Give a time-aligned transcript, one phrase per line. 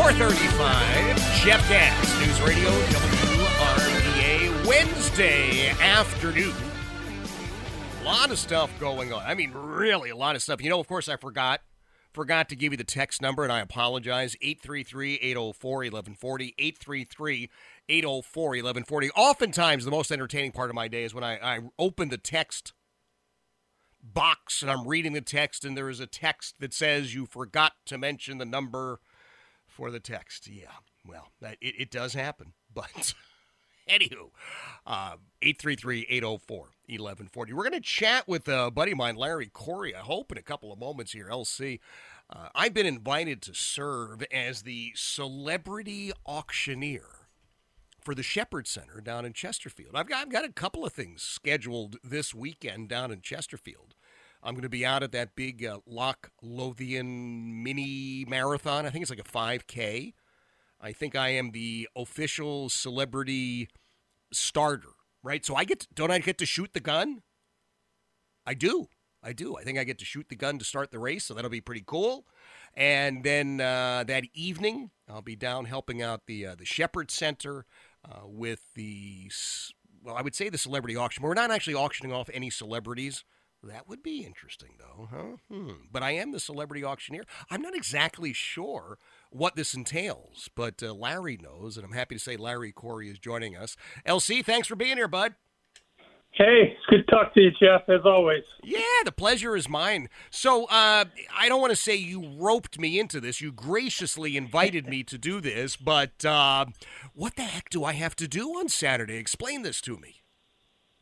[0.00, 6.54] 435, Jeff Katz, News Radio, WRVA, Wednesday afternoon.
[8.00, 9.22] A lot of stuff going on.
[9.26, 10.62] I mean, really a lot of stuff.
[10.62, 11.60] You know, of course, I forgot.
[12.14, 14.36] Forgot to give you the text number, and I apologize.
[14.40, 16.54] 833 804 1140.
[16.58, 17.50] 833
[17.90, 19.10] 804 1140.
[19.10, 22.72] Oftentimes, the most entertaining part of my day is when I, I open the text
[24.02, 27.74] box and I'm reading the text, and there is a text that says you forgot
[27.84, 29.00] to mention the number
[29.80, 30.46] for the text.
[30.46, 30.66] Yeah,
[31.08, 32.52] well, that, it, it does happen.
[32.72, 33.14] But
[33.88, 34.30] anywho,
[34.86, 37.52] uh, 833 804 1140.
[37.52, 40.42] We're going to chat with a buddy of mine, Larry Corey, I hope, in a
[40.42, 41.26] couple of moments here.
[41.28, 41.80] LC.
[42.32, 47.26] Uh, I've been invited to serve as the celebrity auctioneer
[48.00, 49.96] for the Shepherd Center down in Chesterfield.
[49.96, 53.96] I've got, I've got a couple of things scheduled this weekend down in Chesterfield.
[54.42, 58.86] I'm going to be out at that big uh, Loch Lothian mini marathon.
[58.86, 60.14] I think it's like a 5K.
[60.80, 63.68] I think I am the official celebrity
[64.32, 65.44] starter, right?
[65.44, 67.22] So I get to, don't I get to shoot the gun?
[68.46, 68.86] I do.
[69.22, 69.56] I do.
[69.56, 71.60] I think I get to shoot the gun to start the race, so that'll be
[71.60, 72.26] pretty cool.
[72.74, 77.66] And then uh, that evening, I'll be down helping out the uh, the Shepherd Center
[78.02, 79.30] uh, with the
[80.02, 81.20] well, I would say the celebrity auction.
[81.20, 83.24] but We're not actually auctioning off any celebrities.
[83.62, 85.36] That would be interesting, though, huh?
[85.50, 85.72] Hmm.
[85.92, 87.24] But I am the celebrity auctioneer.
[87.50, 88.98] I'm not exactly sure
[89.30, 93.18] what this entails, but uh, Larry knows, and I'm happy to say Larry Corey is
[93.18, 93.76] joining us.
[94.06, 95.34] LC, thanks for being here, bud.
[96.32, 98.44] Hey, it's good to talk to you, Jeff, as always.
[98.62, 100.08] Yeah, the pleasure is mine.
[100.30, 101.04] So, uh,
[101.36, 103.40] I don't want to say you roped me into this.
[103.40, 106.66] You graciously invited me to do this, but uh,
[107.14, 109.16] what the heck do I have to do on Saturday?
[109.16, 110.22] Explain this to me.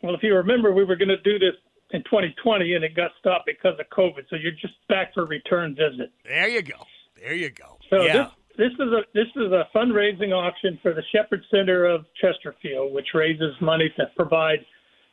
[0.02, 1.54] Well, if you remember, we were going to do this
[1.92, 4.28] in 2020, and it got stopped because of COVID.
[4.28, 6.12] So you're just back for a return visit.
[6.24, 6.84] There you go.
[7.16, 7.78] There you go.
[7.90, 8.28] So yeah.
[8.56, 12.92] this, this is a this is a fundraising auction for the Shepherd Center of Chesterfield,
[12.92, 14.64] which raises money to provide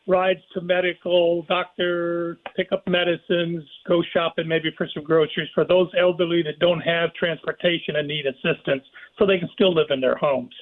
[0.08, 5.90] rides to medical, doctor, pick up medicines, go shopping, maybe for some groceries for those
[6.00, 8.84] elderly that don't have transportation and need assistance,
[9.18, 10.53] so they can still live in their homes.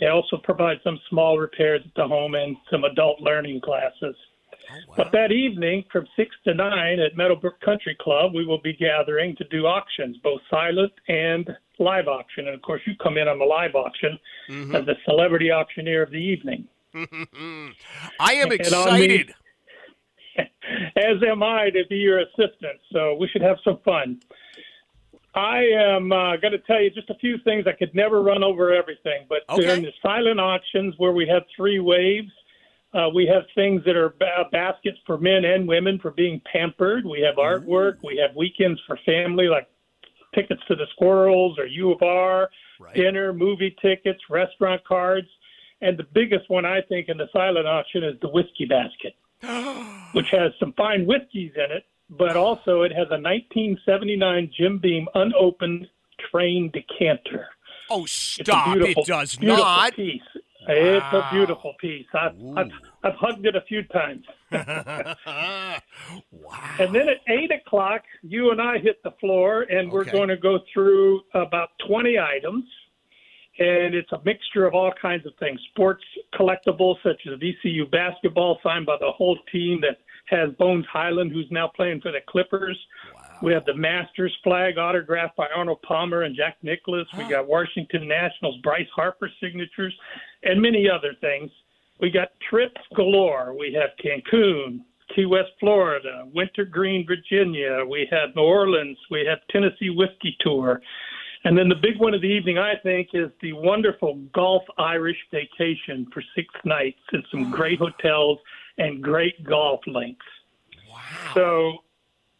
[0.00, 4.16] They also provide some small repairs at the home and some adult learning classes.
[4.70, 4.94] Oh, wow.
[4.96, 9.34] But that evening, from 6 to 9 at Meadowbrook Country Club, we will be gathering
[9.36, 12.46] to do auctions, both silent and live auction.
[12.46, 14.18] And of course, you come in on the live auction
[14.48, 14.74] Mm-hmm.
[14.74, 16.66] as the celebrity auctioneer of the evening.
[18.20, 19.32] I am excited.
[20.96, 22.78] As am I to be your assistant.
[22.92, 24.20] So we should have some fun.
[25.34, 27.66] I am uh, going to tell you just a few things.
[27.66, 29.62] I could never run over everything, but Okay.
[29.62, 32.30] during the silent auctions where we have three waves,
[32.94, 37.04] uh, we have things that are ba- baskets for men and women for being pampered.
[37.06, 37.98] We have artwork.
[38.04, 39.68] We have weekends for family, like
[40.34, 42.94] tickets to the Squirrels or U of R, Right.
[42.94, 45.28] dinner, movie tickets, restaurant cards.
[45.80, 49.14] And the biggest one, I think, in the silent auction is the whiskey basket,
[50.14, 55.06] which has some fine whiskeys in it, but also it has a 1979 Jim Beam
[55.14, 55.86] unopened
[56.30, 57.46] train decanter.
[57.90, 58.76] Oh, stop.
[58.78, 59.94] it does not.
[59.94, 60.22] piece.
[60.68, 62.06] It's a beautiful piece.
[62.14, 62.70] I've, I've,
[63.02, 64.24] I've hugged it a few times.
[64.52, 65.80] wow.
[66.78, 70.36] And then at eight o'clock, you and I hit the floor, and we're going to
[70.36, 72.64] go through about 20 items.
[73.58, 76.02] And it's a mixture of all kinds of things sports
[76.34, 81.48] collectibles, such as VCU basketball signed by the whole team that has Bones Hyland, who's
[81.50, 82.78] now playing for the Clippers.
[83.42, 87.08] We have the Masters flag autographed by Arnold Palmer and Jack Nicklaus.
[87.18, 89.94] We got Washington Nationals Bryce Harper signatures,
[90.44, 91.50] and many other things.
[92.00, 93.54] We got trips galore.
[93.58, 94.80] We have Cancun,
[95.14, 97.84] Key West, Florida, Wintergreen, Virginia.
[97.84, 98.96] We have New Orleans.
[99.10, 100.80] We have Tennessee Whiskey Tour.
[101.44, 105.18] And then the big one of the evening, I think, is the wonderful golf Irish
[105.32, 108.38] vacation for six nights in some great hotels
[108.78, 110.26] and great golf links.
[110.88, 111.00] Wow.
[111.34, 111.78] So,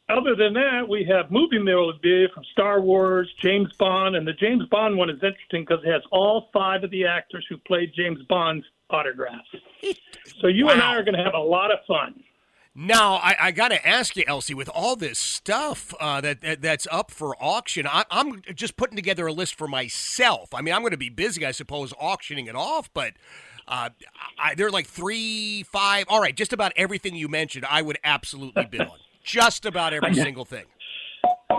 [0.09, 4.65] other than that, we have movie memorabilia from Star Wars, James Bond, and the James
[4.71, 8.21] Bond one is interesting because it has all five of the actors who played James
[8.29, 9.49] Bond's autographs.
[10.41, 12.23] So you and I are going to have a lot of fun.
[12.75, 16.63] Now, I, I got to ask you, LC, with all this stuff uh, that, that,
[16.63, 20.55] that's up for auction, I, am just putting together a list for myself.
[20.55, 23.13] I mean, I'm going to be busy, I suppose, auctioning it off, but
[23.69, 23.91] uh,
[24.39, 26.07] I, they're like three, five.
[26.09, 28.99] All right, just about everything you mentioned, I would absolutely bid on.
[29.23, 30.65] Just about every single thing.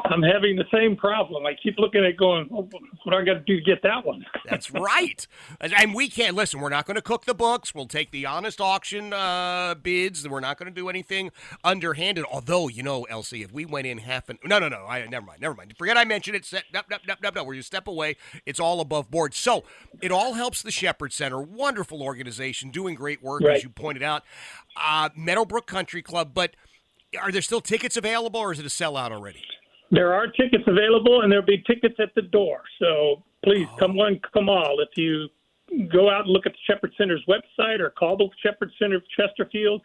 [0.05, 1.45] I'm having the same problem.
[1.45, 4.05] I keep looking at going, oh, what do I got to do to get that
[4.05, 4.25] one?
[4.45, 5.25] That's right.
[5.59, 6.59] And we can't listen.
[6.59, 7.73] We're not going to cook the books.
[7.73, 10.27] We'll take the honest auction uh, bids.
[10.27, 11.31] We're not going to do anything
[11.63, 12.25] underhanded.
[12.31, 14.85] Although, you know, LC, if we went in half an no, no, no.
[14.87, 15.41] I never mind.
[15.41, 15.73] Never mind.
[15.77, 16.45] Forget I mentioned it.
[16.45, 17.43] Set, no, no, no, no, no.
[17.43, 19.33] Where you step away, it's all above board.
[19.33, 19.63] So
[20.01, 21.41] it all helps the Shepherd Center.
[21.41, 23.57] Wonderful organization, doing great work right.
[23.57, 24.23] as you pointed out.
[24.75, 26.55] Uh, Meadowbrook Country Club, but.
[27.21, 29.43] Are there still tickets available, or is it a sellout already?
[29.91, 32.61] There are tickets available, and there'll be tickets at the door.
[32.79, 33.77] So please oh.
[33.77, 34.77] come one, come all.
[34.79, 35.27] If you
[35.91, 39.03] go out and look at the Shepherd Center's website or call the Shepherd Center of
[39.15, 39.81] Chesterfield,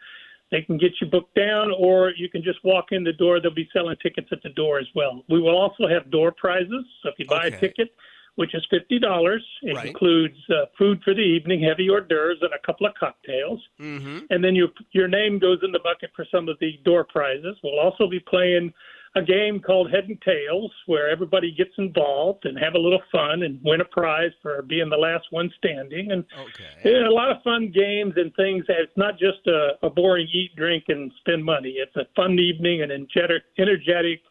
[0.51, 3.39] they can get you booked down, or you can just walk in the door.
[3.39, 5.23] They'll be selling tickets at the door as well.
[5.29, 6.85] We will also have door prizes.
[7.03, 7.55] So if you buy okay.
[7.55, 7.93] a ticket,
[8.39, 9.87] which is fifty dollars, it right.
[9.87, 13.59] includes uh, food for the evening, heavy hors d'oeuvres, and a couple of cocktails.
[13.81, 14.19] Mm-hmm.
[14.29, 17.57] And then you, your name goes in the bucket for some of the door prizes.
[17.61, 18.71] We'll also be playing
[19.17, 23.43] a game called Head and Tails where everybody gets involved and have a little fun
[23.43, 26.13] and win a prize for being the last one standing.
[26.13, 26.91] And okay.
[26.91, 28.63] yeah, a lot of fun games and things.
[28.69, 31.75] It's not just a, a boring eat, drink, and spend money.
[31.77, 34.21] It's a fun evening and energetic, energetic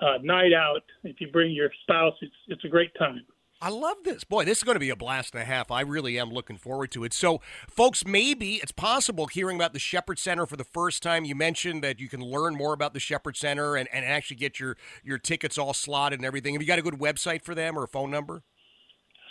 [0.00, 0.84] uh, night out.
[1.02, 3.24] If you bring your spouse, it's it's a great time.
[3.60, 4.22] I love this.
[4.22, 5.70] Boy, this is going to be a blast and a half.
[5.70, 7.14] I really am looking forward to it.
[7.14, 11.24] So, folks, maybe it's possible hearing about the Shepherd Center for the first time.
[11.24, 14.60] You mentioned that you can learn more about the Shepherd Center and, and actually get
[14.60, 16.52] your, your tickets all slotted and everything.
[16.52, 18.42] Have you got a good website for them or a phone number?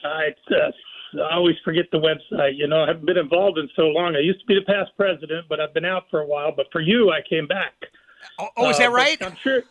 [0.04, 2.58] I, uh, I always forget the website.
[2.58, 4.16] You know, I haven't been involved in so long.
[4.16, 6.52] I used to be the past president, but I've been out for a while.
[6.56, 7.74] But for you, I came back.
[8.40, 9.22] Oh, oh is that uh, right?
[9.22, 9.64] I'm sure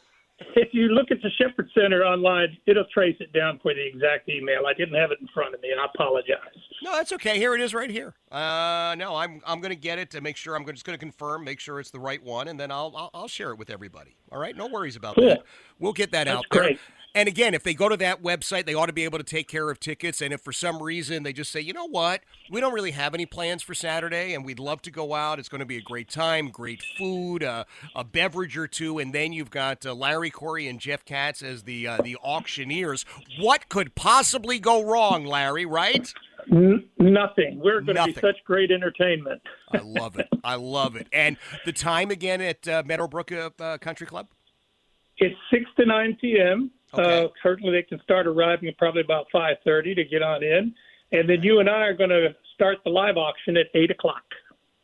[0.57, 4.29] if you look at the Shepherd Center online, it'll trace it down for the exact
[4.29, 4.67] email.
[4.67, 6.39] I didn't have it in front of me, and I apologize.
[6.83, 7.39] No, that's okay.
[7.39, 8.15] Here it is, right here.
[8.31, 10.57] Uh, no, I'm I'm going to get it to make sure.
[10.57, 13.11] I'm just going to confirm, make sure it's the right one, and then I'll, I'll,
[13.15, 14.17] I'll share it with everybody.
[14.33, 15.29] All right, no worries about cool.
[15.29, 15.43] that.
[15.79, 16.77] We'll get that that's out there.
[17.17, 19.47] And again, if they go to that website, they ought to be able to take
[19.47, 20.21] care of tickets.
[20.21, 23.15] And if for some reason they just say, you know what, we don't really have
[23.15, 25.81] any plans for Saturday and we'd love to go out, it's going to be a
[25.81, 27.65] great time, great food, uh,
[27.95, 28.99] a beverage or two.
[28.99, 33.07] And then you've got uh, Larry Corey and Jeff Katz as the, uh, the auctioneers.
[33.39, 36.13] What could possibly go wrong, Larry, right?
[36.51, 37.61] N- nothing.
[37.63, 38.15] We're going Nothing.
[38.15, 39.41] to be such great entertainment.
[39.73, 40.27] I love it.
[40.43, 41.07] I love it.
[41.13, 44.27] And the time again at uh, Meadowbrook uh, Country Club?
[45.19, 46.73] It's 6 to 9 p.m.
[46.99, 47.25] Okay.
[47.25, 50.75] Uh, certainly, they can start arriving at probably about 5:30 to get on in,
[51.13, 54.23] and then you and I are going to start the live auction at 8 o'clock.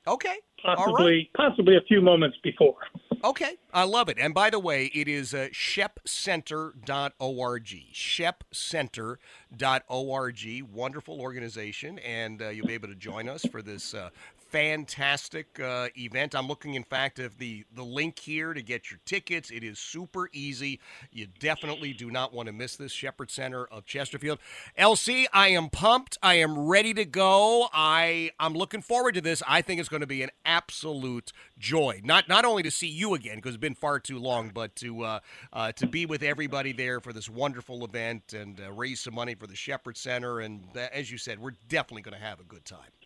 [0.07, 0.37] Okay.
[0.63, 1.31] Possibly, right.
[1.35, 2.77] possibly a few moments before.
[3.23, 4.19] Okay, I love it.
[4.19, 7.67] And by the way, it is uh, shepcenter.org.
[7.95, 10.63] Shepcenter.org.
[10.73, 14.11] Wonderful organization, and uh, you'll be able to join us for this uh,
[14.51, 16.35] fantastic uh, event.
[16.35, 19.51] I'm looking, in fact, of the the link here to get your tickets.
[19.51, 20.81] It is super easy.
[21.13, 24.39] You definitely do not want to miss this Shepherd Center of Chesterfield.
[24.79, 26.19] LC, I am pumped.
[26.23, 27.69] I am ready to go.
[27.73, 29.43] I I'm looking forward to this.
[29.47, 32.01] I think it's going to be an absolute joy.
[32.05, 35.03] Not not only to see you again because it's been far too long, but to
[35.03, 35.21] uh,
[35.53, 39.35] uh, to be with everybody there for this wonderful event and uh, raise some money
[39.35, 40.41] for the Shepherd Center.
[40.41, 43.00] And uh, as you said, we're definitely going to have a good time.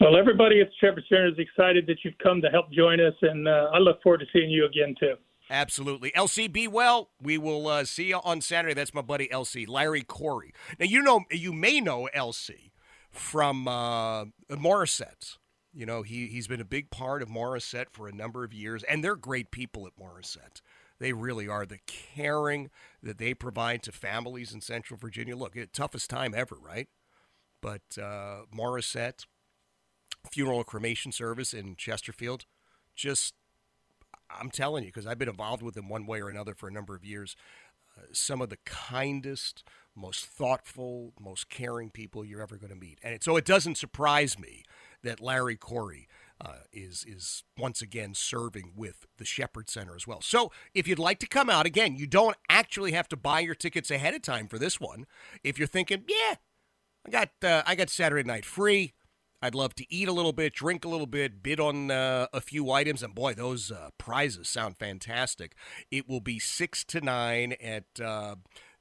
[0.00, 3.48] Well, everybody at Shepherd Center is excited that you've come to help join us, and
[3.48, 5.14] uh, I look forward to seeing you again too.
[5.50, 6.12] Absolutely.
[6.12, 7.10] LC, be well.
[7.20, 8.74] We will uh, see you on Saturday.
[8.74, 10.52] That's my buddy LC, Larry Corey.
[10.78, 12.70] Now, you know, you may know LC
[13.10, 15.38] from uh, Morrissett.
[15.72, 18.84] You know, he, he's been a big part of Morrissett for a number of years,
[18.84, 20.60] and they're great people at Morrissett.
[21.00, 21.64] They really are.
[21.64, 22.70] The caring
[23.02, 25.36] that they provide to families in Central Virginia.
[25.36, 26.88] Look, it, toughest time ever, right?
[27.60, 29.24] But uh, Morrissett,
[30.30, 32.44] funeral and cremation service in Chesterfield,
[32.94, 33.34] just
[34.30, 36.72] I'm telling you, because I've been involved with them one way or another for a
[36.72, 37.36] number of years.
[37.96, 39.64] Uh, some of the kindest,
[39.96, 43.76] most thoughtful, most caring people you're ever going to meet, and it, so it doesn't
[43.76, 44.62] surprise me
[45.02, 46.08] that Larry Corey
[46.40, 50.20] uh, is is once again serving with the Shepherd Center as well.
[50.20, 53.54] So if you'd like to come out again, you don't actually have to buy your
[53.54, 55.06] tickets ahead of time for this one.
[55.42, 56.36] If you're thinking, yeah,
[57.06, 58.94] I got uh, I got Saturday night free.
[59.40, 62.40] I'd love to eat a little bit, drink a little bit, bid on uh, a
[62.40, 65.54] few items, and boy, those uh, prizes sound fantastic.
[65.90, 68.36] It will be six to nine at uh,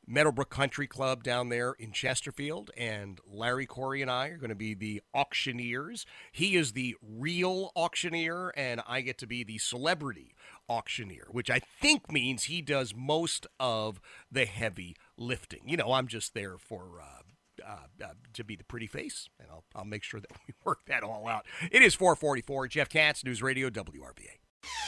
[0.07, 4.55] Meadowbrook Country Club down there in Chesterfield, and Larry Corey and I are going to
[4.55, 6.05] be the auctioneers.
[6.31, 10.33] He is the real auctioneer, and I get to be the celebrity
[10.67, 15.61] auctioneer, which I think means he does most of the heavy lifting.
[15.65, 17.01] You know, I'm just there for.
[17.01, 17.23] Uh,
[17.67, 20.85] uh, uh, to be the pretty face, and I'll, I'll make sure that we work
[20.87, 21.45] that all out.
[21.71, 22.67] It is 444.
[22.67, 24.39] Jeff Katz, News Radio, WRVA.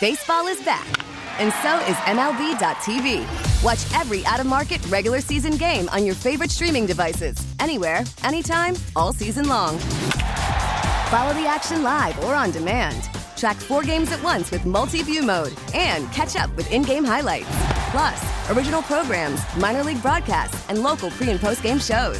[0.01, 0.85] Baseball is back,
[1.39, 3.63] and so is MLB.tv.
[3.63, 8.75] Watch every out of market regular season game on your favorite streaming devices, anywhere, anytime,
[8.95, 9.77] all season long.
[11.09, 13.09] Follow the action live or on demand.
[13.35, 17.05] Track four games at once with multi view mode and catch up with in game
[17.05, 17.47] highlights.
[17.91, 22.19] Plus, original programs, minor league broadcasts, and local pre and post game shows.